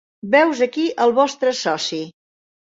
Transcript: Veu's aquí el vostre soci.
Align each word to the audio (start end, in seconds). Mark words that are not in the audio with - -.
Veu's 0.35 0.63
aquí 0.67 0.85
el 1.05 1.15
vostre 1.19 1.55
soci. 1.63 2.03